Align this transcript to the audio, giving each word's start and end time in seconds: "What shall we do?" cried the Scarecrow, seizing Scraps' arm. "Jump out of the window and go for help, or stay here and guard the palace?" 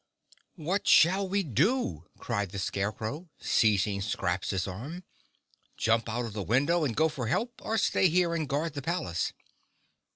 "What 0.55 0.87
shall 0.87 1.29
we 1.29 1.43
do?" 1.43 2.05
cried 2.17 2.49
the 2.49 2.57
Scarecrow, 2.57 3.29
seizing 3.39 4.01
Scraps' 4.01 4.67
arm. 4.67 5.03
"Jump 5.77 6.09
out 6.09 6.25
of 6.25 6.33
the 6.33 6.41
window 6.41 6.83
and 6.83 6.95
go 6.95 7.07
for 7.07 7.27
help, 7.27 7.61
or 7.63 7.77
stay 7.77 8.09
here 8.09 8.33
and 8.33 8.49
guard 8.49 8.73
the 8.73 8.81
palace?" 8.81 9.31